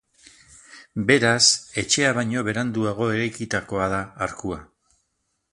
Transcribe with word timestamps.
Beraz, 1.11 1.43
etxea 1.83 2.15
baino 2.21 2.45
beranduago 2.49 3.13
eraikitakoa 3.19 3.93
da 3.97 4.01
arkua. 4.29 4.63